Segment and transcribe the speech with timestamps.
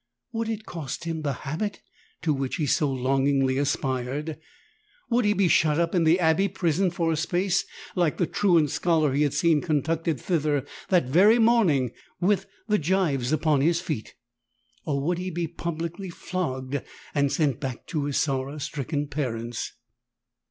[0.31, 1.79] Would it cost him the habit
[2.23, 4.39] to which he so longingly aspired?
[5.11, 8.71] Would he be shut up in the abbey prison for a space, like the truant
[8.71, 14.15] scholar he had seen conducted thither that very morning with the gyves upon his feet?
[14.85, 16.81] Or would he be publicly flogged
[17.13, 19.71] and sent back to his sorrow stricken parents?